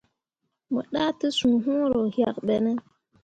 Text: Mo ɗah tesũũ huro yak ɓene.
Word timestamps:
Mo 0.71 0.81
ɗah 0.91 1.11
tesũũ 1.19 1.55
huro 1.65 1.99
yak 2.17 2.37
ɓene. 2.47 2.71